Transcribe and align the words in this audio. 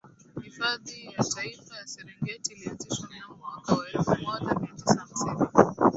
Hifadhi 0.43 1.05
ya 1.13 1.23
Taifa 1.23 1.75
ya 1.77 1.87
Serengeti 1.87 2.53
ilianzishwa 2.53 3.09
mnamo 3.09 3.35
mwaka 3.37 3.73
wa 3.75 3.89
elfu 3.89 4.15
moja 4.23 4.59
Mia 4.59 4.71
Tisa 4.71 4.99
hamsini 4.99 5.41